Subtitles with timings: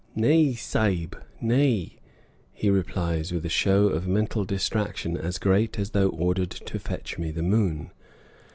[0.17, 1.91] "N a y, Sahib, n a y."
[2.53, 7.19] he replies, with a show of mental distraction as great as though ordered to fetch
[7.19, 7.91] me the moon.